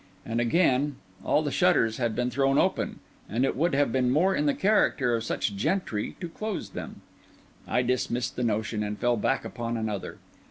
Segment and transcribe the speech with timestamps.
[0.25, 2.97] And, again, all the shutters had been thrown open,
[3.29, 7.01] and it would have been more in the character of such gentry to close them.
[7.67, 10.17] I dismissed the notion, and fell back upon another.